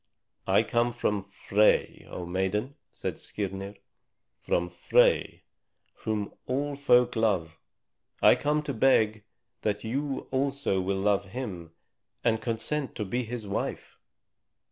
"I 0.47 0.63
come 0.63 0.93
from 0.93 1.21
Frey, 1.21 2.07
O 2.09 2.25
maiden," 2.25 2.73
said 2.89 3.19
Skirnir, 3.19 3.75
"from 4.39 4.67
Frey, 4.67 5.43
whom 5.97 6.33
all 6.47 6.75
folk 6.75 7.15
love. 7.15 7.59
I 8.19 8.33
come 8.33 8.63
to 8.63 8.73
beg 8.73 9.23
that 9.61 9.83
you 9.83 10.21
also 10.31 10.81
will 10.81 10.99
love 10.99 11.25
him 11.25 11.73
and 12.23 12.41
consent 12.41 12.95
to 12.95 13.05
be 13.05 13.25
his 13.25 13.45
wife. 13.47 13.99